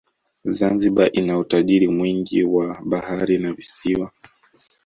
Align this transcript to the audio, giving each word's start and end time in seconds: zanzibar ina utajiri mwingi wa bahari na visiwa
zanzibar 0.55 1.09
ina 1.13 1.37
utajiri 1.39 1.87
mwingi 1.87 2.43
wa 2.43 2.81
bahari 2.85 3.37
na 3.37 3.53
visiwa 3.53 4.11